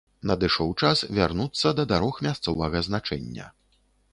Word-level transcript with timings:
Надышоў 0.29 0.71
час 0.85 1.03
вярнуцца 1.17 1.73
да 1.81 1.87
дарог 1.91 2.15
мясцовага 2.29 2.77
значэння. 2.89 3.45